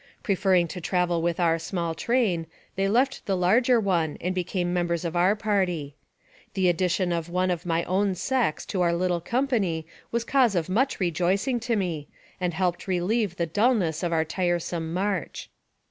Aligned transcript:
Preferring 0.23 0.67
to 0.69 0.81
travel 0.81 1.21
with 1.21 1.39
our 1.39 1.59
small 1.59 1.93
train, 1.93 2.47
they 2.75 2.87
left 2.87 3.23
the 3.27 3.37
larger 3.37 3.79
one 3.79 4.17
and 4.19 4.33
became 4.33 4.73
members 4.73 5.05
of 5.05 5.15
our 5.15 5.35
party. 5.35 5.95
The 6.55 6.69
addition 6.69 7.11
of 7.11 7.29
one 7.29 7.51
of 7.51 7.67
my 7.67 7.83
own 7.83 8.15
sex 8.15 8.65
to 8.73 8.81
our 8.81 8.93
little 8.95 9.21
company 9.21 9.85
was 10.11 10.23
cause 10.23 10.55
of 10.55 10.69
much 10.69 10.99
rejoicing 10.99 11.59
to 11.59 11.75
me, 11.75 12.07
and 12.39 12.55
helped 12.55 12.87
relieve 12.87 13.35
the 13.35 13.45
dull 13.45 13.75
ness 13.75 14.01
of 14.01 14.11
our 14.11 14.25
tiresome 14.25 14.91
march. 14.91 15.51